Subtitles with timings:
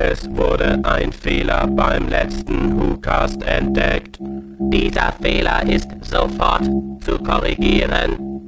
[0.00, 4.18] Es wurde ein Fehler beim letzten WhoCast entdeckt.
[4.20, 6.64] Dieser Fehler ist sofort
[7.00, 8.38] zu korrigieren.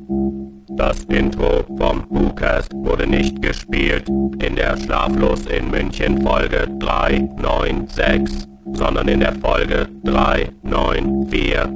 [0.76, 9.08] Das Intro vom WhoCast wurde nicht gespielt in der Schlaflos in München Folge 396, sondern
[9.08, 11.68] in der Folge 394.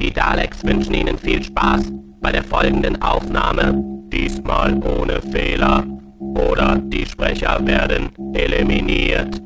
[0.00, 5.84] Die Daleks wünschen Ihnen viel Spaß bei der folgenden Aufnahme, diesmal ohne Fehler.
[6.18, 9.40] Oder die Sprecher werden eliminiert.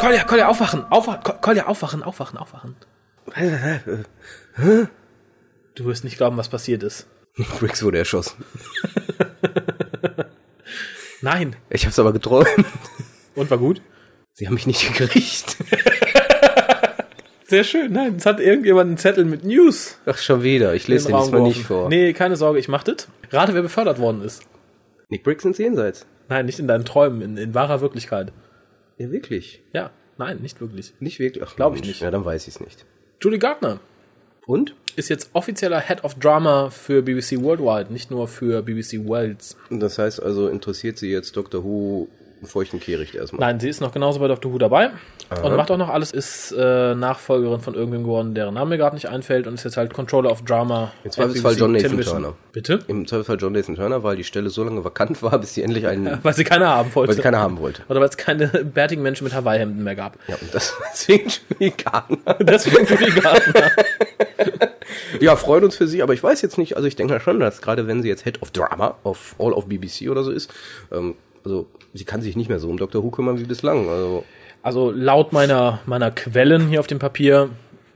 [0.00, 2.76] Kolja, Kolja, aufwachen, aufwachen, Ko- Kolja, aufwachen, aufwachen, aufwachen.
[5.74, 7.06] Du wirst nicht glauben, was passiert ist.
[7.58, 8.44] Briggs wurde erschossen.
[11.22, 11.56] Nein.
[11.70, 12.48] Ich hab's aber geträumt.
[13.34, 13.80] Und war gut?
[14.34, 15.56] Sie haben mich nicht gekriegt.
[17.46, 17.92] Sehr schön.
[17.92, 19.98] Nein, es hat irgendjemand einen Zettel mit News.
[20.06, 20.74] Ach, schon wieder.
[20.74, 21.88] Ich lese den Raum diesmal nicht vor.
[21.88, 23.08] Nee, keine Sorge, ich mach das.
[23.30, 24.42] Rate, wer befördert worden ist.
[25.10, 26.06] Nick Briggs ins Jenseits.
[26.28, 28.32] Nein, nicht in deinen Träumen, in, in wahrer Wirklichkeit.
[28.96, 29.62] Ja, wirklich.
[29.74, 30.94] Ja, nein, nicht wirklich.
[31.00, 31.44] Nicht wirklich.
[31.46, 32.00] Ach, Glaub ich nicht.
[32.00, 32.86] Ja, dann weiß ich's nicht.
[33.22, 33.78] Julie Gardner
[34.46, 34.74] Und?
[34.96, 39.56] ist jetzt offizieller Head of Drama für BBC Worldwide, nicht nur für BBC Wales.
[39.70, 41.64] Das heißt also, interessiert Sie jetzt Dr.
[41.64, 42.08] Who
[42.42, 43.40] einen feuchten Kehricht erstmal?
[43.40, 44.52] Nein, sie ist noch genauso bei Dr.
[44.52, 44.90] Who dabei
[45.42, 48.96] und macht auch noch alles, ist äh, Nachfolgerin von irgendwem geworden, deren Name mir gerade
[48.96, 50.92] nicht einfällt und ist jetzt halt Controller of Drama.
[51.04, 52.22] Im Zweifelsfall John Nathan Television.
[52.22, 52.36] Turner.
[52.52, 52.80] Bitte?
[52.88, 55.86] Im Zweifelsfall John Nathan Turner, weil die Stelle so lange vakant war, bis sie endlich
[55.86, 57.08] einen, Weil sie keiner haben wollte.
[57.08, 57.82] weil sie keiner haben wollte.
[57.88, 60.18] Oder weil es keine bärtigen Menschen mit Hawaii-Hemden mehr gab.
[60.26, 62.34] Ja, und das, deswegen Julie Gardner.
[62.40, 63.70] Deswegen Julie Gardner.
[65.20, 67.62] Ja, freuen uns für sie, aber ich weiß jetzt nicht, also ich denke schon, dass
[67.62, 70.52] gerade wenn sie jetzt Head of Drama of All of BBC oder so ist,
[70.90, 73.02] ähm, also sie kann sich nicht mehr so um Dr.
[73.02, 73.88] Who kümmern wie bislang.
[73.88, 74.24] Also
[74.62, 77.50] Also laut meiner, meiner Quellen hier auf dem Papier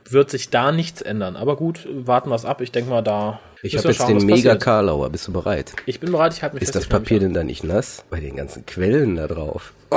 [0.09, 1.35] wird sich da nichts ändern.
[1.35, 2.61] Aber gut, warten wir es ab.
[2.61, 3.39] Ich denke mal, da.
[3.61, 4.63] ich habe jetzt schauen, den Mega passiert.
[4.63, 5.09] Karlauer.
[5.09, 5.73] Bist du bereit?
[5.85, 8.05] Ich bin bereit, ich halte mich Ist fest, das Papier denn da nicht nass?
[8.09, 9.73] Bei den ganzen Quellen da drauf.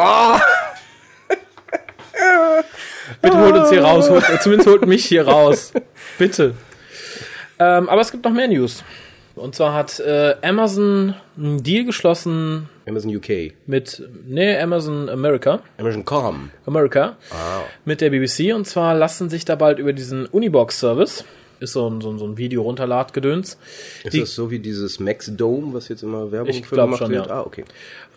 [3.23, 4.11] Bitte holt uns hier raus.
[4.11, 5.73] Holt, zumindest holt mich hier raus.
[6.19, 6.55] Bitte.
[7.59, 8.83] Ähm, aber es gibt noch mehr News.
[9.41, 13.53] Und zwar hat äh, Amazon einen Deal geschlossen Amazon UK.
[13.67, 16.51] mit, nee, Amazon America, Amazon Com.
[16.67, 17.17] America,
[17.85, 18.55] mit der BBC.
[18.55, 21.25] Und zwar lassen sich da bald über diesen Unibox-Service,
[21.61, 23.59] ist so ein, so ein, so ein Video-Runterladgedöns,
[24.05, 26.99] Ist Die- das so wie dieses Max Dome, was jetzt immer Werbung Ich für gemacht
[26.99, 27.27] schon, wird?
[27.27, 27.33] ja.
[27.33, 27.65] Ah, okay.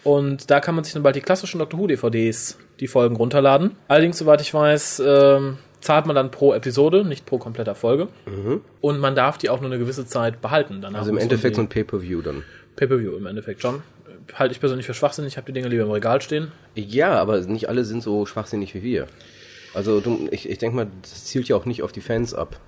[0.03, 3.71] Und da kann man sich dann bald die klassischen Doctor Who DVDs, die Folgen runterladen.
[3.87, 8.07] Allerdings, soweit ich weiß, ähm, zahlt man dann pro Episode, nicht pro kompletter Folge.
[8.81, 10.81] Und man darf die auch nur eine gewisse Zeit behalten.
[10.81, 10.95] Danach Mhm.
[10.95, 12.43] Also im Endeffekt so ein Pay-Per-View dann.
[12.75, 13.83] Pay-Per-View im Endeffekt schon.
[14.33, 16.51] Halte ich persönlich für schwachsinnig, ich habe die Dinge lieber im Regal stehen.
[16.75, 19.07] Ja, aber nicht alle sind so schwachsinnig wie wir.
[19.73, 20.01] Also
[20.31, 22.59] ich, ich denke mal, das zielt ja auch nicht auf die Fans ab.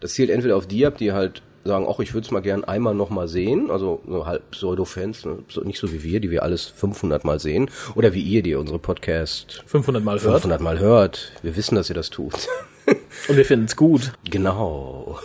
[0.00, 2.64] Das zielt entweder auf die ab, die halt sagen, ach, ich würde es mal gern
[2.64, 5.38] einmal noch mal sehen, also so halt Pseudo-Fans, ne?
[5.64, 8.78] nicht so wie wir, die wir alles 500 Mal sehen, oder wie ihr, die unsere
[8.78, 10.34] Podcast 500 Mal hört.
[10.34, 11.32] 500 Mal hört.
[11.42, 12.48] Wir wissen, dass ihr das tut.
[13.28, 14.12] Und wir finden es gut.
[14.28, 15.18] Genau.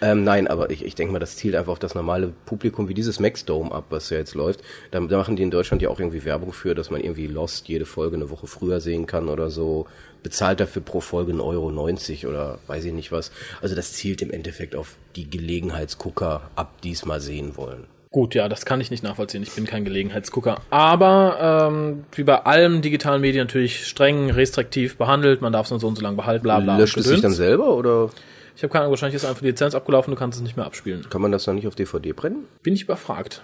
[0.00, 2.94] Ähm, nein, aber ich, ich denke mal, das zielt einfach auf das normale Publikum wie
[2.94, 4.60] dieses Max Dome ab, was ja jetzt läuft.
[4.90, 7.68] Da, da machen die in Deutschland ja auch irgendwie Werbung für, dass man irgendwie Lost
[7.68, 9.86] jede Folge eine Woche früher sehen kann oder so.
[10.22, 13.30] Bezahlt dafür pro Folge 1,90 Euro oder weiß ich nicht was.
[13.60, 17.86] Also das zielt im Endeffekt auf die Gelegenheitsgucker ab, die es mal sehen wollen.
[18.14, 19.42] Gut, ja, das kann ich nicht nachvollziehen.
[19.42, 20.60] Ich bin kein Gelegenheitsgucker.
[20.70, 25.40] Aber ähm, wie bei allem digitalen Medien natürlich streng restriktiv behandelt.
[25.42, 26.78] Man darf es nur so und so lange behalten, bla bla.
[26.78, 28.10] Löscht es sich dann selber oder
[28.54, 30.64] Ich habe keine Ahnung, wahrscheinlich ist einfach die Lizenz abgelaufen, du kannst es nicht mehr
[30.64, 31.04] abspielen.
[31.10, 32.44] kann man das dann nicht auf DVD brennen?
[32.62, 33.42] Bin ich überfragt.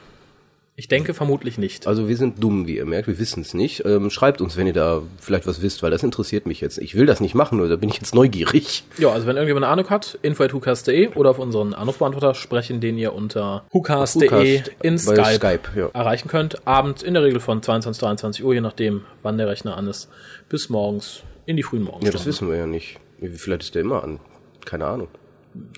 [0.81, 1.87] Ich denke vermutlich nicht.
[1.87, 3.85] Also wir sind dumm, wie ihr merkt, wir wissen es nicht.
[3.85, 6.79] Ähm, schreibt uns, wenn ihr da vielleicht was wisst, weil das interessiert mich jetzt.
[6.79, 8.85] Ich will das nicht machen, nur da bin ich jetzt neugierig.
[8.97, 13.13] Ja, also wenn irgendjemand eine Ahnung hat, info.hucast.de oder auf unseren Anrufbeantworter sprechen, den ihr
[13.13, 15.89] unter hucast.de Hucast in Skype, Skype, ja.
[15.93, 16.67] erreichen könnt.
[16.67, 20.09] Abends in der Regel von 22, 23 Uhr, je nachdem, wann der Rechner an ist,
[20.49, 22.19] bis morgens in die frühen Ja, Morgenstunden.
[22.19, 22.99] das wissen wir ja nicht.
[23.21, 24.19] Vielleicht ist der immer an.
[24.65, 25.09] Keine Ahnung.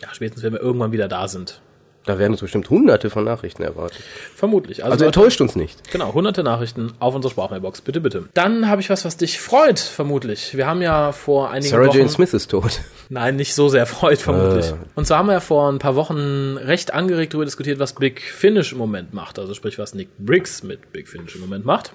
[0.00, 1.60] Ja, spätestens, wenn wir irgendwann wieder da sind.
[2.04, 4.02] Da werden uns bestimmt hunderte von Nachrichten erwartet.
[4.34, 4.82] Vermutlich.
[4.82, 5.90] Also Leute, enttäuscht uns nicht.
[5.92, 7.80] Genau, hunderte Nachrichten auf unsere Sprachmailbox.
[7.82, 8.28] Bitte, bitte.
[8.34, 10.56] Dann habe ich was, was dich freut, vermutlich.
[10.56, 11.98] Wir haben ja vor einigen Sarah Wochen...
[11.98, 12.80] Jane Smith ist tot.
[13.08, 14.66] Nein, nicht so sehr freut, vermutlich.
[14.66, 14.74] Äh.
[14.96, 18.20] Und zwar haben wir ja vor ein paar Wochen recht angeregt darüber diskutiert, was Big
[18.20, 19.38] Finish im Moment macht.
[19.38, 21.92] Also sprich, was Nick Briggs mit Big Finish im Moment macht.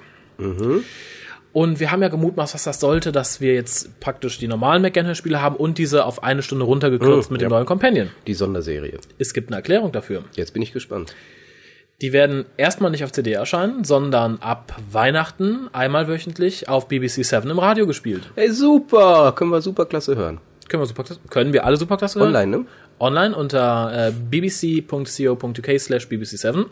[1.57, 5.41] Und wir haben ja gemutmaßt, was das sollte, dass wir jetzt praktisch die normalen McGann-Hörspiele
[5.41, 7.55] haben und diese auf eine Stunde runtergekürzt Mm, mit dem ja.
[7.55, 8.09] neuen Companion.
[8.27, 8.99] Die Sonderserie.
[9.17, 10.23] Es gibt eine Erklärung dafür.
[10.35, 11.15] Jetzt bin ich gespannt.
[11.99, 17.49] Die werden erstmal nicht auf CD erscheinen, sondern ab Weihnachten einmal wöchentlich auf BBC 7
[17.49, 18.29] im Radio gespielt.
[18.35, 19.33] Ey, super!
[19.35, 20.39] Können wir super klasse hören.
[20.67, 22.35] Können wir superklasse, können wir alle superklasse hören?
[22.35, 22.65] Online, ne?
[22.99, 26.65] Online unter äh, bbc.co.uk slash bbc7,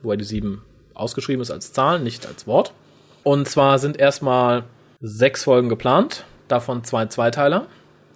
[0.00, 0.62] wobei die 7
[0.94, 2.72] ausgeschrieben ist als Zahl, nicht als Wort.
[3.22, 4.64] Und zwar sind erstmal
[5.00, 7.66] sechs Folgen geplant, davon zwei Zweiteiler.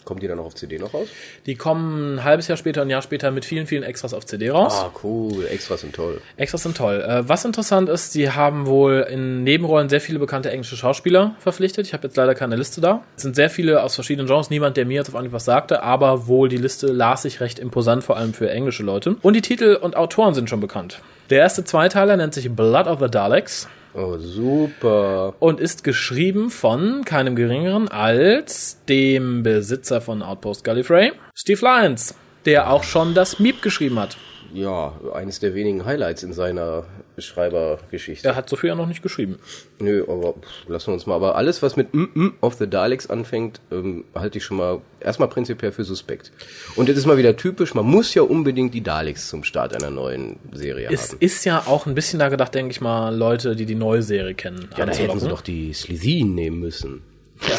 [0.04, 1.08] Kommt die dann auch auf CD noch raus?
[1.46, 4.50] Die kommen ein halbes Jahr später, ein Jahr später mit vielen, vielen Extras auf CD
[4.50, 4.74] raus.
[4.74, 5.46] Ah, cool.
[5.46, 6.20] Extras sind toll.
[6.36, 7.00] Extras sind toll.
[7.00, 11.86] Äh, was interessant ist, sie haben wohl in Nebenrollen sehr viele bekannte englische Schauspieler verpflichtet.
[11.86, 13.02] Ich habe jetzt leider keine Liste da.
[13.16, 14.50] Es sind sehr viele aus verschiedenen Genres.
[14.50, 17.58] Niemand, der mir jetzt auf Anhieb was sagte, aber wohl die Liste las sich recht
[17.58, 19.16] imposant, vor allem für englische Leute.
[19.22, 21.00] Und die Titel und Autoren sind schon bekannt.
[21.30, 25.34] Der erste Zweiteiler nennt sich Blood of the Daleks Oh, super.
[25.38, 32.70] und ist geschrieben von keinem geringeren als dem Besitzer von Outpost Gallifrey, Steve Lyons, der
[32.70, 34.16] auch schon das Miep geschrieben hat.
[34.54, 36.84] Ja, eines der wenigen Highlights in seiner
[37.18, 38.28] Schreibergeschichte.
[38.28, 39.40] Er hat so viel ja noch nicht geschrieben.
[39.80, 41.16] Nö, aber pff, lassen wir uns mal.
[41.16, 44.80] Aber alles, was mit mm, mm of the Daleks anfängt, ähm, halte ich schon mal
[45.00, 46.30] erstmal prinzipiell für suspekt.
[46.76, 49.90] Und jetzt ist mal wieder typisch, man muss ja unbedingt die Daleks zum Start einer
[49.90, 51.18] neuen Serie Es haben.
[51.18, 54.34] ist ja auch ein bisschen da gedacht, denke ich mal, Leute, die die neue Serie
[54.34, 54.68] kennen.
[54.76, 57.02] Ja, da hätten sie doch die Slitheen nehmen müssen.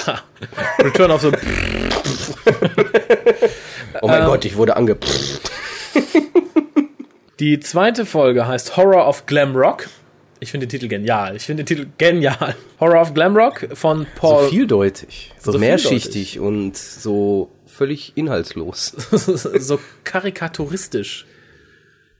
[0.07, 0.21] Ja.
[0.79, 1.31] Return of the...
[4.01, 4.97] Oh mein Gott, ich wurde ange...
[7.39, 9.89] Die zweite Folge heißt Horror of Glam Rock.
[10.39, 11.35] Ich finde den Titel genial.
[11.35, 12.55] Ich finde den Titel genial.
[12.79, 14.49] Horror of Glam Rock von So Paul...
[14.49, 18.87] vieldeutig, so, So mehrschichtig und so völlig inhaltslos.
[19.11, 21.25] so karikaturistisch.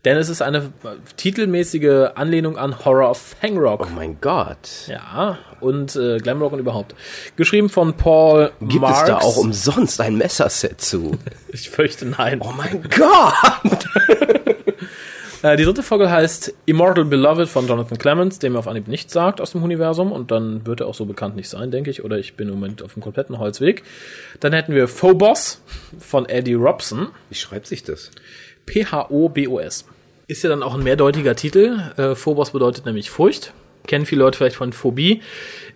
[0.04, 0.72] Denn es ist eine
[1.16, 3.88] titelmäßige Anlehnung an Horror of Hangrock.
[3.88, 4.88] Oh mein Gott.
[4.88, 6.94] Ja, und äh, Glamrock und überhaupt.
[7.38, 9.02] Geschrieben von Paul Gibt Marks.
[9.02, 11.18] es da auch umsonst ein Messerset zu?
[11.54, 12.42] Ich fürchte nein.
[12.42, 13.86] Oh mein Gott!
[15.46, 19.14] Äh, die dritte Folge heißt Immortal Beloved von Jonathan Clements, der mir auf Anhieb nichts
[19.14, 22.04] sagt aus dem Universum und dann wird er auch so bekannt nicht sein, denke ich,
[22.04, 23.84] oder ich bin im Moment auf dem kompletten Holzweg.
[24.40, 25.62] Dann hätten wir Phobos
[26.00, 28.10] von Eddie Robson, Wie schreibt sich das?
[28.66, 29.86] P-H-O-B-O-S.
[30.26, 31.78] Ist ja dann auch ein mehrdeutiger Titel.
[31.96, 33.54] Äh, Phobos bedeutet nämlich Furcht.
[33.86, 35.22] Kennen viele Leute vielleicht von Phobie.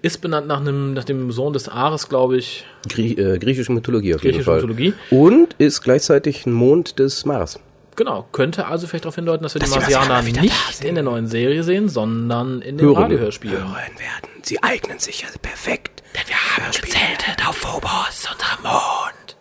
[0.01, 2.66] Ist benannt nach, einem, nach dem Sohn des Ares, glaube ich.
[2.88, 4.56] Grie äh, griechische Mythologie auf jeden Griechische Fall.
[4.56, 4.94] Mythologie.
[5.12, 7.60] Und ist gleichzeitig ein Mond des Mars.
[7.99, 11.27] Genau, könnte also vielleicht darauf hindeuten, dass wir die die Marsianer nicht in der neuen
[11.27, 12.95] Serie sehen, sondern in den Hören.
[12.95, 13.57] Radiohörspielen.
[13.57, 14.41] Hören werden.
[14.41, 16.01] Sie eignen sich ja perfekt.
[16.15, 19.35] Denn wir haben gezeltet auf Phobos, unserem Mond.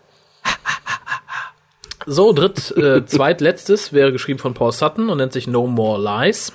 [2.06, 6.52] So, dritt, äh, zweitletztes wäre geschrieben von Paul Sutton und nennt sich No More Lies.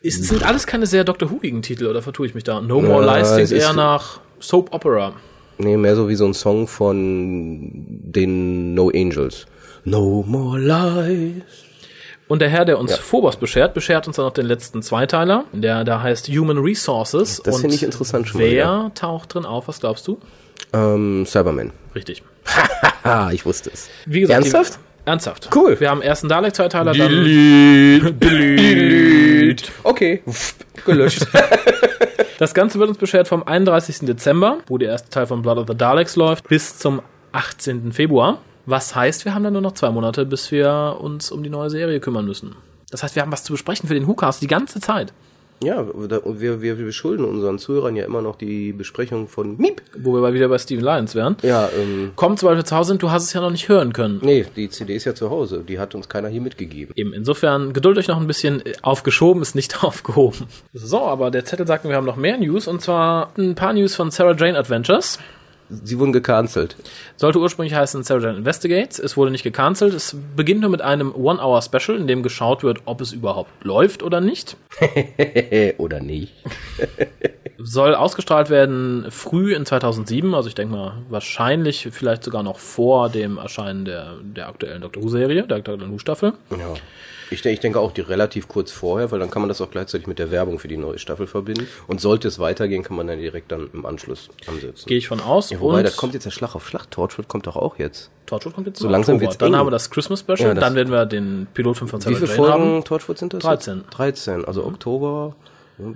[0.00, 1.30] Ist, sind alles keine sehr Dr.
[1.30, 2.60] Whoigen Titel, oder vertue ich mich da?
[2.60, 5.12] No More Ja, Lies es klingt ist- eher nach Soap Opera.
[5.58, 9.46] Nee, mehr so wie so ein Song von den No Angels.
[9.84, 11.42] No more lies.
[12.28, 15.84] Und der Herr, der uns Phobos beschert, beschert uns dann noch den letzten Zweiteiler, der
[15.84, 17.42] da heißt Human Resources.
[17.44, 18.90] Das Und finde ich interessant schon mal Wer wieder.
[18.94, 19.68] taucht drin auf?
[19.68, 20.18] Was glaubst du?
[20.72, 21.72] Ähm, Cyberman.
[21.94, 22.22] Richtig.
[23.32, 23.90] Ich wusste es.
[24.06, 24.74] Wie gesagt, Ernsthaft?
[24.74, 25.50] Die, ernsthaft.
[25.54, 25.78] Cool.
[25.78, 27.12] Wir haben ersten Dalek-Zweiteiler, dann
[29.82, 30.22] Okay.
[30.28, 30.54] Pff,
[30.86, 31.26] Gelöscht.
[32.38, 34.06] Das Ganze wird uns beschert vom 31.
[34.06, 37.02] Dezember, wo der erste Teil von Blood of the Daleks läuft, bis zum
[37.32, 37.92] 18.
[37.92, 38.38] Februar.
[38.66, 41.70] Was heißt, wir haben dann nur noch zwei Monate, bis wir uns um die neue
[41.70, 42.54] Serie kümmern müssen.
[42.90, 45.12] Das heißt, wir haben was zu besprechen für den WhoCast die ganze Zeit.
[45.64, 49.80] ja, wir, wir, wir schulden unseren Zuhörern ja immer noch die Besprechung von Miep.
[49.96, 51.36] Wo wir mal wieder bei Steven Lyons wären.
[51.42, 53.92] Ja, ähm, Kommt, sobald wir zu Hause sind, du hast es ja noch nicht hören
[53.92, 54.18] können.
[54.22, 55.64] nee, die CD ist ja zu Hause.
[55.66, 56.92] Die hat uns keiner hier mitgegeben.
[56.96, 58.62] Eben, insofern, geduld euch noch ein bisschen.
[58.82, 60.46] Aufgeschoben ist nicht aufgehoben.
[60.72, 62.66] So, aber der Zettel sagt, mir, wir haben noch mehr News.
[62.68, 65.18] Und zwar ein paar News von Sarah Jane Adventures.
[65.84, 66.76] Sie wurden gecancelt.
[67.16, 68.98] Sollte ursprünglich heißen Jane Investigates.
[68.98, 69.94] Es wurde nicht gecancelt.
[69.94, 74.20] Es beginnt nur mit einem One-Hour-Special, in dem geschaut wird, ob es überhaupt läuft oder
[74.20, 74.56] nicht.
[75.78, 76.32] Oder nicht.
[77.62, 80.34] Soll ausgestrahlt werden früh in 2007.
[80.34, 85.02] Also ich denke mal, wahrscheinlich vielleicht sogar noch vor dem Erscheinen der, der aktuellen Doctor
[85.02, 86.32] Who-Serie, der aktuellen Who-Staffel.
[86.50, 86.74] Ja.
[87.30, 89.70] Ich, denke- ich denke auch die relativ kurz vorher, weil dann kann man das auch
[89.70, 91.66] gleichzeitig mit der Werbung für die neue Staffel verbinden.
[91.86, 94.86] Und sollte es weitergehen, kann man dann direkt dann im Anschluss ansetzen.
[94.86, 95.48] Gehe ich von aus.
[95.48, 96.90] Ja, wobei, Und da kommt jetzt der Schlag auf Schlag.
[96.90, 98.10] Torchwood kommt doch auch jetzt.
[98.26, 99.56] Torchwood kommt jetzt So langsam wird's Dann eng.
[99.58, 100.40] haben wir das Christmas Special.
[100.40, 102.84] Ja, das- dann werden wir den Pilotfilm von Sarah Wie viele Jane Folgen haben.
[102.84, 103.42] Torchwood sind das?
[103.42, 103.84] 13.
[103.90, 105.34] 13, also Oktober.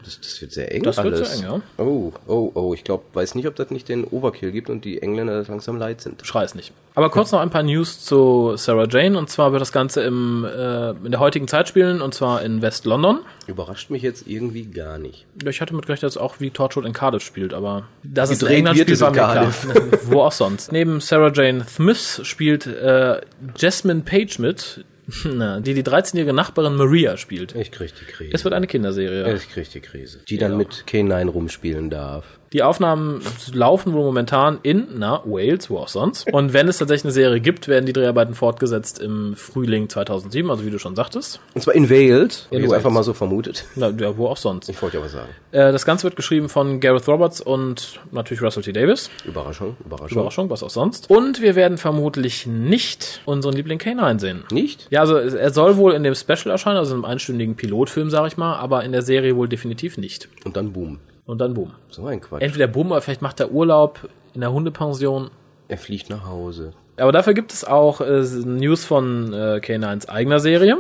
[0.04, 1.38] Das, das wird sehr eng Das wird alles.
[1.38, 2.74] sehr eng, Oh, oh, oh.
[2.74, 6.00] Ich glaube, weiß nicht, ob das nicht den Overkill gibt und die Engländer langsam leid
[6.00, 6.26] sind.
[6.26, 6.72] Schrei es nicht.
[6.94, 9.18] Aber kurz noch ein paar News zu Sarah Jane.
[9.18, 12.62] Und zwar wird das Ganze im, äh, in der heutigen Zeit spielen, und zwar in
[12.62, 13.20] West-London.
[13.46, 15.26] Überrascht mich jetzt irgendwie gar nicht.
[15.46, 18.88] Ich hatte mitgerechnet, dass auch wie Torchwood in Cardiff spielt, aber das ist England wird
[18.88, 19.54] spielt, war mir klar.
[20.06, 20.72] Wo auch sonst.
[20.72, 23.20] Neben Sarah Jane Smith spielt äh,
[23.56, 24.84] Jasmine Page mit,
[25.24, 27.54] na, die die 13-jährige Nachbarin Maria spielt.
[27.54, 28.30] Ich krieg die Krise.
[28.32, 29.34] Es wird eine Kinderserie.
[29.34, 30.20] ich krieg die Krise.
[30.28, 32.38] Die dann mit K9 rumspielen darf.
[32.52, 33.22] Die Aufnahmen
[33.52, 36.32] laufen wohl momentan in, na, Wales, wo auch sonst.
[36.32, 40.64] Und wenn es tatsächlich eine Serie gibt, werden die Dreharbeiten fortgesetzt im Frühling 2007, also
[40.64, 41.40] wie du schon sagtest.
[41.54, 42.46] Und zwar in Wales.
[42.50, 42.72] In Wales.
[42.72, 43.64] einfach mal so vermutet.
[43.74, 44.68] Na, ja, wo auch sonst.
[44.68, 45.28] Ich wollte ja was sagen.
[45.52, 48.72] Äh, das Ganze wird geschrieben von Gareth Roberts und natürlich Russell T.
[48.72, 49.10] Davis.
[49.24, 50.18] Überraschung, Überraschung.
[50.18, 51.10] Überraschung, was auch sonst.
[51.10, 54.44] Und wir werden vermutlich nicht unseren Liebling K9 sehen.
[54.52, 54.86] Nicht?
[54.90, 58.26] Ja, also er soll wohl in dem Special erscheinen, also in einem einstündigen Pilotfilm, sag
[58.28, 60.28] ich mal, aber in der Serie wohl definitiv nicht.
[60.44, 60.98] Und dann Boom.
[61.26, 61.72] Und dann boom.
[61.90, 62.40] So ein Quatsch.
[62.42, 65.30] Entweder boom, oder vielleicht macht er Urlaub in der Hundepension.
[65.68, 66.72] er fliegt nach Hause.
[66.98, 70.78] Aber dafür gibt es auch äh, News von äh, K9s eigener Serie.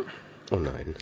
[0.50, 0.94] Oh nein.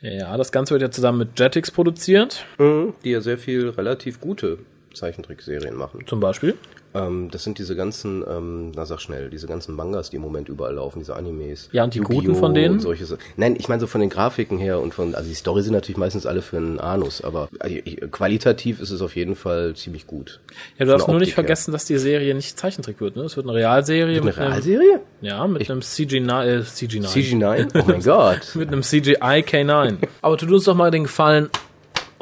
[0.00, 4.20] Ja, das Ganze wird ja zusammen mit Jetix produziert, Mhm, Die ja sehr viel relativ
[4.20, 4.58] gute
[4.92, 6.04] Zeichentrickserien machen.
[6.06, 6.56] zum Beispiel.
[6.94, 10.48] Ähm, das sind diese ganzen, ähm, na sag schnell, diese ganzen Mangas, die im Moment
[10.48, 11.68] überall laufen, diese Animes.
[11.72, 12.16] Ja, und die Yu-Gi-Oh!
[12.20, 12.74] guten von denen?
[12.74, 13.06] Und solche,
[13.36, 15.96] Nein, ich meine so von den Grafiken her und von, also die Story sind natürlich
[15.96, 20.40] meistens alle für einen Anus, aber ich, qualitativ ist es auf jeden Fall ziemlich gut.
[20.78, 21.44] Ja, du darfst nur nicht Optik her.
[21.44, 23.16] vergessen, dass die Serie nicht Zeichentrick wird.
[23.16, 23.22] Ne?
[23.22, 24.16] Es wird eine Realserie.
[24.16, 25.00] Eine mit einem- Realserie?
[25.20, 27.06] Ja, mit einem CG9, äh, CG9.
[27.06, 27.80] CG9?
[27.80, 28.54] Oh mein Gott.
[28.54, 29.96] Mit einem CGI K9.
[30.20, 31.48] Aber tu uns doch mal den Gefallen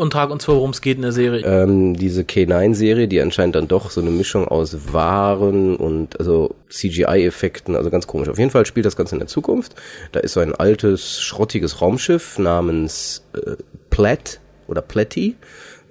[0.00, 1.42] und trag uns vor, worum es geht in der Serie.
[1.44, 7.76] ähm, diese K9-Serie, die anscheinend dann doch so eine Mischung aus Waren und also CGI-Effekten,
[7.76, 8.30] also ganz komisch.
[8.30, 9.74] Auf jeden Fall spielt das Ganze in der Zukunft.
[10.12, 13.56] Da ist so ein altes, schrottiges Raumschiff namens äh,
[13.90, 15.36] Platt oder Platty.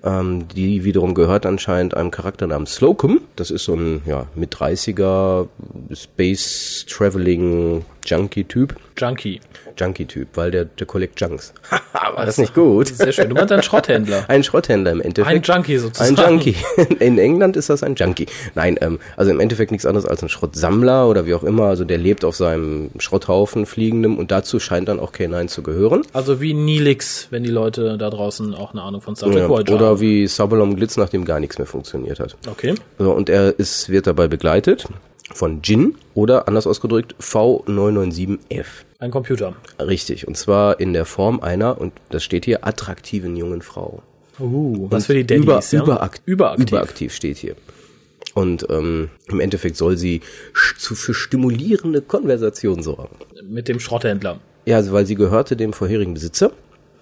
[0.03, 3.21] Ähm, die wiederum gehört anscheinend einem Charakter namens Slocum.
[3.35, 5.47] Das ist so ein ja, mit 30er
[5.93, 8.75] Space Traveling Junkie Typ.
[8.97, 9.39] Junkie.
[9.77, 11.53] Junkie Typ, weil der, der collect Junks.
[11.93, 12.87] War das nicht gut?
[12.87, 13.29] Sehr schön.
[13.29, 14.25] Du meinst einen Schrotthändler.
[14.27, 15.29] Ein Schrotthändler im Endeffekt.
[15.49, 16.17] Ein Junkie sozusagen.
[16.17, 16.55] Ein Junkie.
[16.99, 18.25] In England ist das ein Junkie.
[18.55, 21.65] Nein, ähm, also im Endeffekt nichts anderes als ein Schrottsammler oder wie auch immer.
[21.65, 26.01] Also der lebt auf seinem Schrotthaufen fliegendem und dazu scheint dann auch K9 zu gehören.
[26.11, 29.49] Also wie Nilix, wenn die Leute da draußen auch eine Ahnung von Star Trek Ja,
[29.49, 29.81] Voyager haben.
[29.81, 32.35] oder wie Sabalom Glitz, nachdem gar nichts mehr funktioniert hat.
[32.49, 32.73] Okay.
[32.97, 34.87] So, und er ist, wird dabei begleitet
[35.33, 38.65] von Jin oder anders ausgedrückt V997F.
[38.99, 39.55] Ein Computer.
[39.79, 40.27] Richtig.
[40.27, 44.03] Und zwar in der Form einer, und das steht hier, attraktiven jungen Frau.
[44.39, 45.83] Uh, was für die Daddies, über, ja?
[45.83, 46.67] überakt, Überaktiv.
[46.67, 47.55] überaktiv steht hier.
[48.33, 50.21] Und ähm, im Endeffekt soll sie
[50.77, 53.17] zu, für stimulierende Konversation sorgen.
[53.43, 56.51] Mit dem Schrotthändler Ja, also weil sie gehörte dem vorherigen Besitzer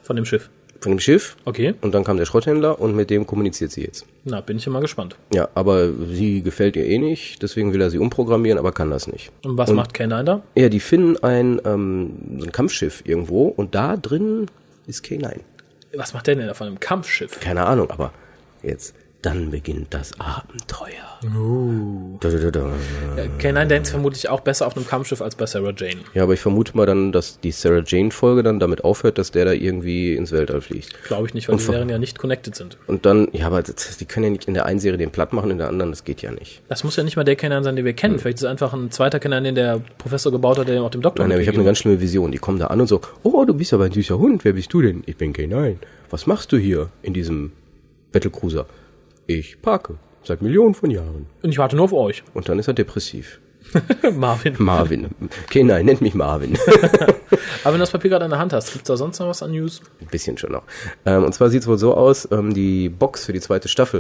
[0.04, 0.50] von dem Schiff.
[0.82, 1.74] Von dem Schiff Okay.
[1.82, 4.06] und dann kam der Schrotthändler und mit dem kommuniziert sie jetzt.
[4.24, 5.16] Na, bin ich ja mal gespannt.
[5.34, 9.08] Ja, aber sie gefällt ihr eh nicht, deswegen will er sie umprogrammieren, aber kann das
[9.08, 9.32] nicht.
[9.44, 10.42] Und was macht K9 da?
[10.56, 14.46] Ja, die finden ein, ähm, so ein Kampfschiff irgendwo und da drin
[14.88, 15.40] ist K9.
[15.96, 17.40] Was macht der denn da von einem Kampfschiff?
[17.40, 18.12] Keine Ahnung, aber
[18.62, 21.20] jetzt, dann beginnt das Abenteuer.
[22.20, 22.72] Da, da, da, da.
[23.40, 26.02] K9 denkt vermutlich auch besser auf einem Kampfschiff als bei Sarah Jane.
[26.14, 29.32] Ja, aber ich vermute mal dann, dass die Sarah Jane Folge dann damit aufhört, dass
[29.32, 31.04] der da irgendwie ins Weltall fliegt.
[31.04, 32.78] Glaube ich nicht, weil Und die Serien ja nicht connected sind.
[32.86, 35.34] Und dann, ja, aber das, die können ja nicht in der einen Serie den platt
[35.34, 36.62] machen, in der anderen, das geht ja nicht.
[36.68, 38.20] Das muss ja nicht mal der K9 sein, den wir kennen.
[38.20, 41.02] Vielleicht ist es einfach ein zweiter K9, den der Professor gebaut hat, der auch dem
[41.02, 42.32] Doktor Nein, aber ich habe eine ganz schlimme Vision.
[42.32, 44.72] Die kommen da an und so, oh, du bist aber ein süßer Hund, wer bist
[44.72, 45.04] du denn?
[45.08, 45.78] Ich bin K9.
[46.12, 47.52] Was machst du hier in diesem
[48.12, 48.68] Battlecruiser?
[49.28, 49.96] Ich parke.
[50.24, 51.28] Seit Millionen von Jahren.
[51.44, 52.24] Und ich warte nur auf euch.
[52.34, 53.42] Und dann ist er depressiv.
[54.14, 54.56] Marvin.
[54.58, 55.10] Marvin.
[55.52, 56.58] K9, nennt mich Marvin.
[57.64, 59.44] Aber wenn du das Papier gerade in der Hand hast, gibt's da sonst noch was
[59.44, 59.82] an News?
[60.00, 60.64] Ein bisschen schon noch.
[61.06, 64.00] Ähm, und zwar sieht es wohl so aus, ähm, die Box für die zweite Staffel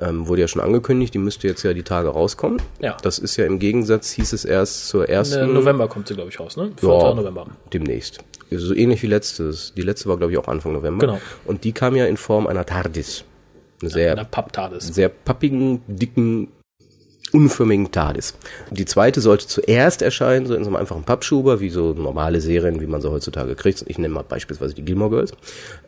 [0.00, 2.62] ähm, wurde ja schon angekündigt, die müsste jetzt ja die Tage rauskommen.
[2.80, 2.96] Ja.
[3.02, 5.52] Das ist ja im Gegensatz, hieß es erst zur ersten...
[5.52, 6.72] November kommt sie, glaube ich, raus, ne?
[6.80, 6.88] 4.
[6.88, 7.48] Ja, November.
[7.72, 8.20] demnächst.
[8.50, 9.74] So ähnlich wie letztes.
[9.74, 11.06] Die letzte war, glaube ich, auch Anfang November.
[11.06, 11.20] Genau.
[11.44, 13.24] Und die kam ja in Form einer TARDIS.
[13.80, 14.88] Eine sehr, der Papptades.
[14.88, 16.48] sehr pappigen, dicken,
[17.32, 18.34] unförmigen TARDIS.
[18.70, 22.80] Die zweite sollte zuerst erscheinen, so in so einem einfachen Pappschuber, wie so normale Serien,
[22.80, 23.84] wie man sie heutzutage kriegt.
[23.86, 25.32] Ich nenne mal beispielsweise die Gilmore Girls.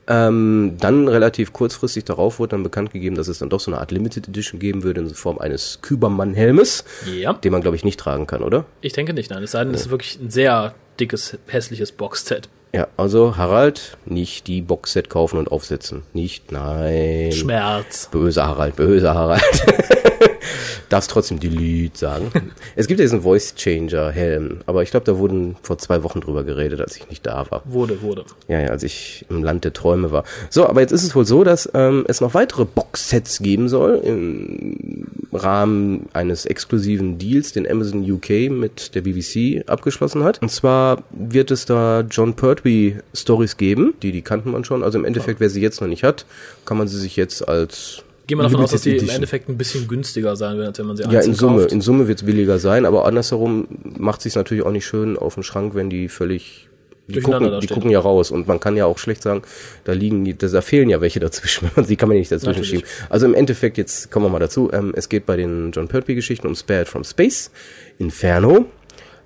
[0.07, 3.81] Ähm, dann relativ kurzfristig darauf wurde dann bekannt gegeben, dass es dann doch so eine
[3.81, 6.85] Art Limited Edition geben würde in Form eines Kübermann-Helmes,
[7.17, 7.33] Ja.
[7.33, 8.67] den man, glaube ich, nicht tragen kann, oder?
[8.83, 9.43] Ich denke nicht, nein.
[9.43, 12.49] Es sei denn, es ist wirklich ein sehr dickes, hässliches Boxset.
[12.73, 16.03] Ja, also Harald, nicht die Boxset kaufen und aufsetzen.
[16.13, 17.33] Nicht, nein.
[17.33, 18.09] Schmerz.
[18.13, 19.43] Böser Harald, böser Harald.
[20.89, 22.31] Darfst trotzdem Delete sagen.
[22.77, 26.21] es gibt ja diesen Voice Changer Helm, aber ich glaube, da wurden vor zwei Wochen
[26.21, 27.63] drüber geredet, als ich nicht da war.
[27.65, 28.25] Wurde, wurde.
[28.49, 30.25] Ja, ja, als ich im Land der Träume war.
[30.49, 34.01] So, aber jetzt ist es wohl so, dass ähm, es noch weitere Boxsets geben soll
[34.05, 40.43] im Rahmen eines exklusiven Deals, den Amazon UK mit der BBC abgeschlossen hat.
[40.43, 44.83] Und zwar wird es da John Pertwee Stories geben, die die kannten man schon.
[44.83, 46.27] Also im Endeffekt, wer sie jetzt noch nicht hat,
[46.65, 49.17] kann man sie sich jetzt als Gehen wir davon aus, dass die im Edition.
[49.17, 51.63] Endeffekt ein bisschen günstiger sein werden, als wenn man sie Ja, in Summe.
[51.63, 51.73] kauft.
[51.73, 53.67] In Summe wird es billiger sein, aber andersherum
[53.99, 56.69] macht sich natürlich auch nicht schön auf dem Schrank, wenn die völlig
[57.09, 59.43] die gucken, die gucken ja raus und man kann ja auch schlecht sagen,
[59.83, 62.85] da liegen die, da fehlen ja welche dazwischen, sie kann man ja nicht dazwischen Natürlich.
[62.87, 63.07] schieben.
[63.09, 66.15] Also im Endeffekt, jetzt kommen wir mal dazu, ähm, es geht bei den John Pertwee
[66.15, 67.51] Geschichten um Spared from Space,
[67.99, 68.67] Inferno,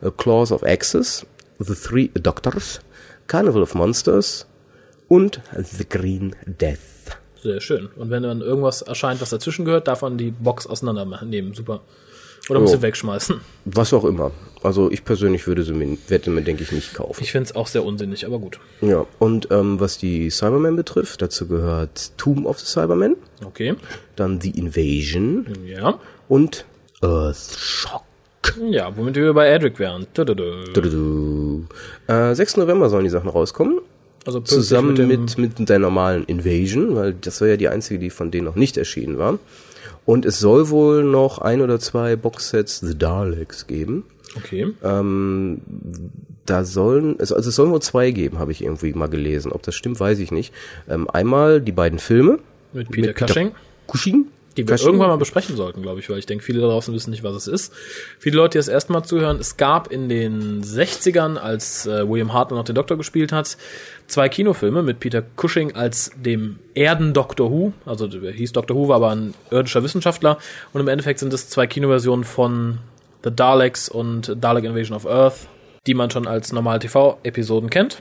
[0.01, 1.27] A Claws of Axis,
[1.59, 2.81] The Three Doctors,
[3.27, 4.47] Carnival of Monsters
[5.09, 6.94] und The Green Death.
[7.45, 7.89] Sehr schön.
[7.97, 11.55] Und wenn dann irgendwas erscheint, was dazwischen gehört, darf man die Box auseinandernehmen.
[11.55, 11.83] Super.
[12.51, 13.41] Oder muss sie wegschmeißen.
[13.67, 14.31] Was auch immer.
[14.63, 17.23] Also ich persönlich würde sie mir, werde mir, denke ich, nicht kaufen.
[17.23, 18.59] Ich finde es auch sehr unsinnig, aber gut.
[18.83, 23.75] Ja, und ähm, was die Cybermen betrifft, dazu gehört Tomb of the Cybermen, Okay.
[24.17, 25.99] dann The Invasion Ja.
[26.29, 26.65] und
[27.03, 28.03] Earthshock.
[28.71, 30.07] Ja, womit wir bei Edric wären.
[30.13, 30.65] Tududu.
[30.73, 31.65] Dududu.
[32.09, 32.59] Äh, 6.
[32.59, 33.81] November sollen die Sachen rauskommen.
[34.27, 38.11] Also Zusammen dem- mit, mit, der normalen Invasion, weil das war ja die einzige, die
[38.11, 39.39] von denen noch nicht erschienen war.
[40.07, 44.05] Und es soll wohl noch ein oder zwei Boxsets The Daleks geben.
[44.37, 44.73] Okay.
[44.83, 45.61] Ähm,
[46.47, 49.53] da sollen, also es sollen wohl zwei geben, habe ich irgendwie mal gelesen.
[49.53, 50.53] Ob das stimmt, weiß ich nicht.
[50.89, 52.39] Ähm, einmal die beiden Filme.
[52.73, 53.53] Mit Peter Cushing.
[53.87, 54.27] Cushing?
[54.57, 57.11] Die wir irgendwann mal besprechen sollten, glaube ich, weil ich denke, viele da draußen wissen
[57.11, 57.75] nicht, was es ist.
[58.19, 62.33] Viele Leute, die das erste Mal zuhören, es gab in den 60ern, als äh, William
[62.33, 63.57] Hartnell noch den Doktor gespielt hat,
[64.07, 68.97] zwei Kinofilme mit Peter Cushing als dem Erden-Doctor Who, also der hieß Doctor Who, war
[68.97, 70.39] aber ein irdischer Wissenschaftler
[70.73, 72.79] und im Endeffekt sind es zwei Kinoversionen von
[73.25, 75.49] The Daleks und Dalek Invasion of Earth,
[75.87, 78.01] die man schon als normale TV-Episoden kennt.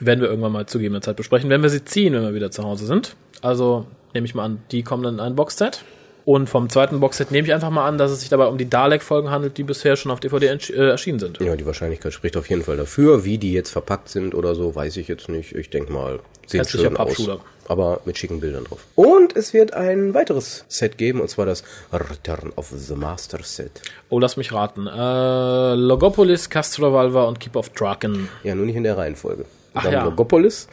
[0.00, 2.50] Werden wir irgendwann mal zu gegebener Zeit besprechen, wenn wir sie ziehen, wenn wir wieder
[2.50, 3.16] zu Hause sind.
[3.42, 5.84] Also nehme ich mal an, die kommen dann in ein Boxset.
[6.24, 8.68] Und vom zweiten Boxset nehme ich einfach mal an, dass es sich dabei um die
[8.68, 11.40] Dalek-Folgen handelt, die bisher schon auf DVD äh, erschienen sind.
[11.40, 13.24] Ja, die Wahrscheinlichkeit spricht auf jeden Fall dafür.
[13.24, 15.54] Wie die jetzt verpackt sind oder so, weiß ich jetzt nicht.
[15.54, 17.08] Ich denke mal, sehen Hässlicher schön aus.
[17.08, 17.40] Pappschuler.
[17.68, 18.84] Aber mit schicken Bildern drauf.
[18.96, 21.62] Und es wird ein weiteres Set geben, und zwar das
[21.92, 23.82] Return of the Master Set.
[24.08, 24.88] Oh, lass mich raten.
[24.88, 28.28] Äh, Logopolis, Castrovalva und Keep of Draken.
[28.42, 29.44] Ja, nur nicht in der Reihenfolge.
[29.74, 30.04] Ach dann ja.
[30.04, 30.68] Logopolis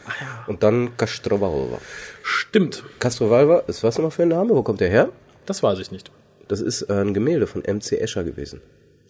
[0.48, 1.80] und dann Castrovalva.
[2.24, 2.84] Stimmt.
[3.00, 4.50] Castrovalva ist was nochmal für ein Name?
[4.56, 5.10] Wo kommt der her?
[5.46, 6.12] Das weiß ich nicht.
[6.48, 8.62] Das ist ein Gemälde von MC Escher gewesen.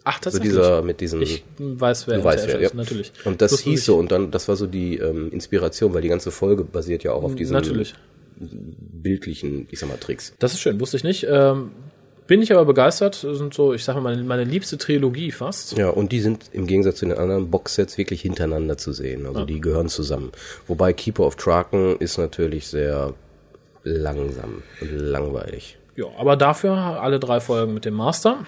[0.04, 0.52] Ach, So tatsächlich.
[0.54, 2.68] dieser mit diesem ich weiß, wer Du weißt MCR ja, ja.
[2.68, 3.12] ist, natürlich.
[3.26, 6.08] Und das Wusste hieß so und dann das war so die ähm, Inspiration, weil die
[6.10, 7.94] ganze Folge basiert ja auch auf diesen Natürlich.
[8.40, 10.34] bildlichen, ich sag mal, Tricks.
[10.40, 11.26] Das ist schön, wusste ich nicht.
[11.30, 11.72] Ähm,
[12.28, 13.24] bin ich aber begeistert.
[13.24, 15.78] Das sind so, ich sag mal, meine, meine liebste Trilogie fast.
[15.78, 19.26] Ja, und die sind im Gegensatz zu den anderen Boxsets wirklich hintereinander zu sehen.
[19.26, 20.32] Also die gehören zusammen.
[20.68, 23.14] Wobei Keeper of Traken ist natürlich sehr
[23.84, 25.78] langsam und langweilig.
[25.96, 28.46] Ja, aber dafür alle drei Folgen mit dem Master.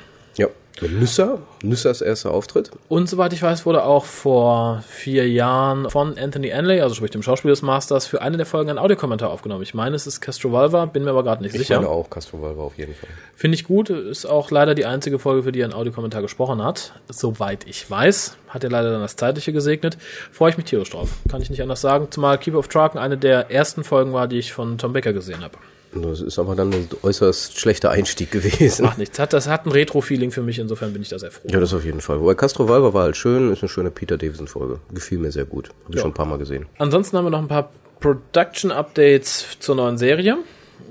[0.81, 2.71] Nüsser, Nüssers erster Auftritt.
[2.87, 7.21] Und soweit ich weiß, wurde auch vor vier Jahren von Anthony Anley, also sprich dem
[7.21, 9.63] Schauspieler des Masters, für eine der Folgen ein Audiokommentar aufgenommen.
[9.63, 11.75] Ich meine, es ist Castrovalva, bin mir aber gerade nicht Ich sicher.
[11.75, 13.09] meine auch Castrovalva auf jeden Fall.
[13.35, 16.63] Finde ich gut, ist auch leider die einzige Folge, für die er einen Audiokommentar gesprochen
[16.63, 16.93] hat.
[17.09, 19.97] Soweit ich weiß, hat er leider dann das Zeitliche gesegnet.
[20.31, 21.09] Freue ich mich tierisch drauf.
[21.29, 22.07] Kann ich nicht anders sagen.
[22.09, 25.43] Zumal Keep of Traken eine der ersten Folgen war, die ich von Tom Becker gesehen
[25.43, 25.57] habe.
[25.93, 28.85] Das ist aber dann ein äußerst schlechter Einstieg gewesen.
[28.85, 29.17] Macht nichts.
[29.17, 31.47] Hat, das hat ein Retro-Feeling für mich, insofern bin ich da sehr froh.
[31.49, 32.19] Ja, das auf jeden Fall.
[32.21, 34.79] Wobei Castrovalva war halt schön, ist eine schöne Peter Davison-Folge.
[34.93, 35.69] Gefiel mir sehr gut.
[35.69, 36.01] Habe ich Ja.
[36.01, 36.67] schon ein paar Mal gesehen.
[36.77, 37.71] Ansonsten haben wir noch ein paar
[38.01, 40.37] Production-Updates zur neuen Serie.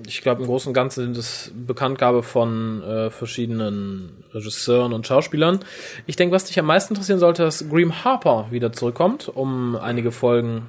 [0.06, 5.61] Ich glaube, im Großen und Ganzen sind es Bekanntgabe von äh, verschiedenen Regisseuren und Schauspielern.
[6.06, 10.12] Ich denke, was dich am meisten interessieren sollte, dass Graham Harper wieder zurückkommt, um einige
[10.12, 10.66] Folgen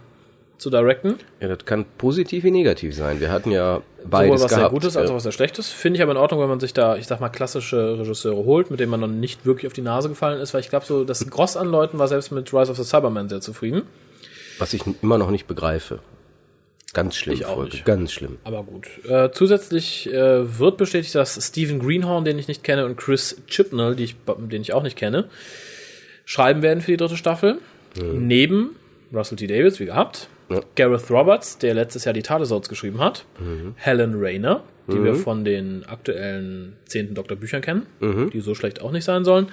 [0.60, 1.16] zu directen.
[1.40, 3.20] Ja, das kann positiv wie negativ sein.
[3.20, 4.74] Wir hatten ja Sowohl beides was sehr gehabt.
[4.74, 5.72] Gutes als auch was sehr Schlechtes.
[5.72, 8.70] Finde ich aber in Ordnung, wenn man sich da, ich sag mal, klassische Regisseure holt,
[8.70, 11.04] mit denen man noch nicht wirklich auf die Nase gefallen ist, weil ich glaube, so
[11.04, 13.84] das Gross an Leuten war selbst mit Rise of the Cyberman sehr zufrieden.
[14.60, 16.00] Was ich immer noch nicht begreife.
[16.94, 17.72] Ganz schlimm, Ich auch Folge.
[17.74, 17.86] nicht.
[17.86, 18.38] Ganz schlimm.
[18.44, 18.88] Aber gut.
[19.08, 23.96] Äh, zusätzlich äh, wird bestätigt, dass Stephen Greenhorn, den ich nicht kenne, und Chris Chibnall,
[23.96, 25.30] die ich, den ich auch nicht kenne,
[26.26, 27.60] schreiben werden für die dritte Staffel.
[28.14, 28.76] Neben
[29.14, 29.48] Russell T.
[29.48, 30.62] Davies, wie gehabt, Ja.
[30.76, 33.26] Gareth Roberts, der letztes Jahr die Tadesorts geschrieben hat.
[33.76, 37.86] Helen Rayner, die wir von den aktuellen zehnten Doktor-Büchern kennen,
[38.34, 39.48] die so schlecht auch nicht sein sollen.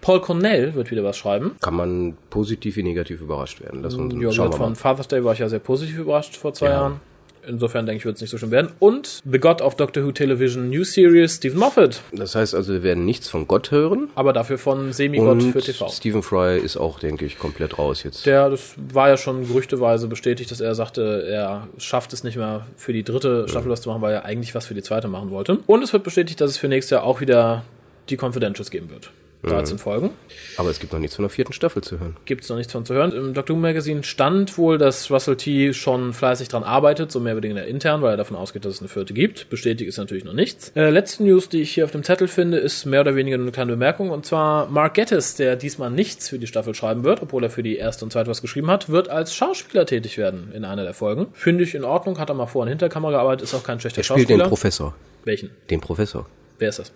[0.00, 1.52] Paul Cornell wird wieder was schreiben.
[1.60, 3.82] Kann man positiv wie negativ überrascht werden.
[3.82, 4.74] Lass uns, Ja, schauen wir von mal.
[4.74, 6.72] Father's Day war ich ja sehr positiv überrascht vor zwei Ja.
[6.72, 7.00] Jahren.
[7.46, 8.72] Insofern denke ich, wird es nicht so schlimm werden.
[8.78, 12.00] Und The God of Doctor Who Television New Series, Stephen Moffat.
[12.12, 14.10] Das heißt also, wir werden nichts von Gott hören.
[14.14, 15.88] Aber dafür von Semigott für TV.
[15.88, 18.26] Stephen Fry ist auch, denke ich, komplett raus jetzt.
[18.26, 22.66] Der, das war ja schon gerüchteweise bestätigt, dass er sagte, er schafft es nicht mehr
[22.76, 25.30] für die dritte Staffel was zu machen, weil er eigentlich was für die zweite machen
[25.30, 25.58] wollte.
[25.66, 27.64] Und es wird bestätigt, dass es für nächstes Jahr auch wieder
[28.08, 29.10] die Confidentials geben wird.
[29.42, 30.10] 13 Folgen.
[30.56, 32.16] Aber es gibt noch nichts von der vierten Staffel zu hören.
[32.26, 33.12] Gibt es noch nichts von zu hören.
[33.12, 35.72] Im Doctor Who Magazine stand wohl, dass Russell T.
[35.72, 38.88] schon fleißig dran arbeitet, so mehr bedingt intern, weil er davon ausgeht, dass es eine
[38.88, 39.50] vierte gibt.
[39.50, 40.70] Bestätigt ist natürlich noch nichts.
[40.76, 43.46] Äh, letzte News, die ich hier auf dem Zettel finde, ist mehr oder weniger nur
[43.46, 44.10] eine kleine Bemerkung.
[44.10, 47.62] Und zwar Mark Gettis, der diesmal nichts für die Staffel schreiben wird, obwohl er für
[47.62, 50.94] die erste und zweite was geschrieben hat, wird als Schauspieler tätig werden in einer der
[50.94, 51.26] Folgen.
[51.32, 54.00] Finde ich in Ordnung, hat er mal vor in Hinterkamera gearbeitet, ist auch kein schlechter
[54.00, 54.48] Er spielt den Schauspieler.
[54.48, 54.94] Professor.
[55.24, 55.50] Welchen?
[55.70, 56.26] Den Professor.
[56.58, 56.92] Wer ist das?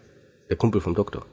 [0.49, 1.27] Der Kumpel vom Doktor.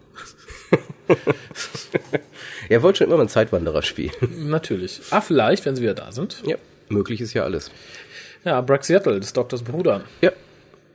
[2.70, 4.13] er wollte schon immer mal einen Zeitwanderer spielen.
[4.50, 5.02] Natürlich.
[5.12, 6.42] Ah, vielleicht, wenn sie wieder da sind.
[6.46, 6.58] ja,
[6.89, 7.72] möglich ist ja alles.
[8.44, 10.02] Ja, Braxiatel, des Doktors Bruder.
[10.22, 10.32] Ja.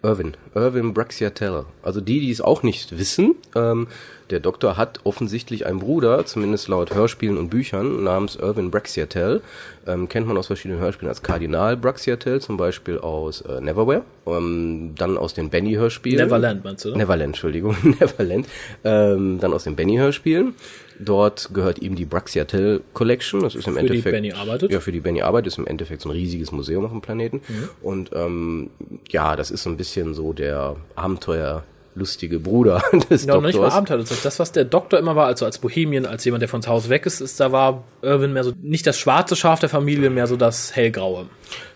[0.03, 1.65] Irwin, Irwin Braxiatel.
[1.83, 3.89] Also die, die es auch nicht wissen, ähm,
[4.31, 9.43] der Doktor hat offensichtlich einen Bruder, zumindest laut Hörspielen und Büchern, namens Irwin Braxiatel.
[9.87, 14.95] Ähm, kennt man aus verschiedenen Hörspielen als Kardinal Braxiatel, zum Beispiel aus äh, Neverwhere, ähm,
[14.97, 16.25] dann aus den Benny-Hörspielen.
[16.25, 16.91] Neverland, meinst du?
[16.91, 16.99] Ne?
[16.99, 18.47] Neverland, Entschuldigung, Neverland.
[18.85, 20.55] Ähm, dann aus den Benny-Hörspielen.
[21.01, 23.43] Dort gehört ihm die Braxiatel Collection.
[23.43, 24.15] Das ist im Für die Endeffekt.
[24.15, 24.73] Benny arbeitet.
[24.73, 25.49] Ja, für die Benny arbeitet.
[25.49, 27.41] ist im Endeffekt so ein riesiges Museum auf dem Planeten.
[27.47, 27.69] Mhm.
[27.83, 28.71] Und ähm,
[29.11, 33.61] ja, das ist so ein bisschen so der abenteuerlustige Bruder des Ja, und nicht mal
[33.63, 33.75] Doktors.
[33.75, 34.19] Abenteuerlustig.
[34.23, 36.89] Das, was der Doktor immer war, also als Bohemien, als jemand, der von zu Hause
[36.89, 40.27] weg ist, ist, da war Irwin mehr so, nicht das schwarze Schaf der Familie, mehr
[40.27, 41.27] so das hellgraue.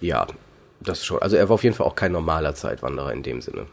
[0.00, 0.26] Ja,
[0.80, 1.22] das schon.
[1.22, 3.66] Also er war auf jeden Fall auch kein normaler Zeitwanderer in dem Sinne.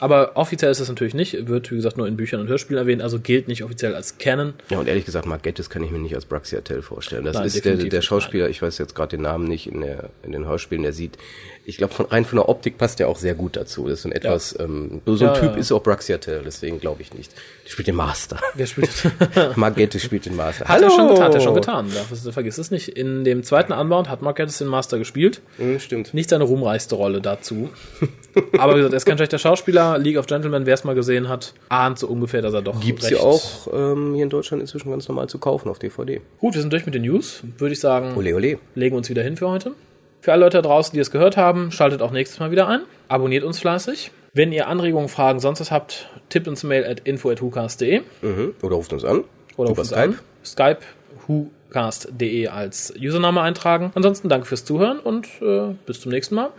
[0.00, 0.10] Nein.
[0.10, 3.02] Aber offiziell ist es natürlich nicht, wird, wie gesagt, nur in Büchern und Hörspielen erwähnt,
[3.02, 4.54] also gilt nicht offiziell als Canon.
[4.68, 7.24] Ja, und ehrlich gesagt, Mark Gettis kann ich mir nicht als Braxiatel vorstellen.
[7.24, 10.10] Das Nein, ist der, der Schauspieler, ich weiß jetzt gerade den Namen nicht, in, der,
[10.22, 11.18] in den Hörspielen, der sieht,
[11.64, 13.84] ich glaube, von, rein von der Optik passt der auch sehr gut dazu.
[13.84, 15.56] Das ist so ein etwas, ähm, so ein Ja, Typ ja.
[15.56, 17.32] ist auch Braxiatel, deswegen glaube ich nicht.
[17.64, 18.38] Der spielt den Master.
[18.54, 18.90] Wer spielt?
[19.56, 20.66] Mark Gettis spielt den Master.
[20.66, 21.88] Hat er schon getan, hat er schon getan.
[22.30, 22.88] Vergiss es nicht.
[22.88, 25.40] In dem zweiten Unbound hat Mark den Master gespielt.
[25.56, 26.14] Hm, stimmt.
[26.14, 27.70] Nicht seine ruhmreichste Rolle dazu.
[28.58, 29.85] Aber wie gesagt, er ist kein schlechter Schauspieler.
[29.94, 33.04] League of Gentlemen, wer es mal gesehen hat, ahnt so ungefähr, dass er doch Gibt's
[33.06, 36.20] recht- ja auch ähm, hier in Deutschland inzwischen ganz normal zu kaufen auf DVD.
[36.40, 37.42] Gut, wir sind durch mit den News.
[37.58, 38.58] Würde ich sagen, Ole, ole.
[38.74, 39.72] legen uns wieder hin für heute.
[40.20, 42.80] Für alle Leute da draußen, die es gehört haben, schaltet auch nächstes Mal wieder ein.
[43.08, 44.10] Abonniert uns fleißig.
[44.32, 48.54] Wenn ihr Anregungen, Fragen, sonst was habt, tippt uns Mail at info.hucast.de Mhm.
[48.62, 49.24] Oder ruft uns an.
[49.56, 50.18] oder ruft uns an.
[50.44, 50.78] Skype
[51.28, 53.92] whocast.de als Username eintragen.
[53.94, 56.50] Ansonsten danke fürs Zuhören und äh, bis zum nächsten Mal.